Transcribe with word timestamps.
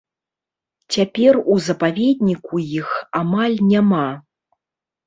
Цяпер 0.95 1.33
у 1.55 1.59
запаведніку 1.67 2.55
іх 2.81 2.89
амаль 3.21 3.57
няма. 3.71 4.07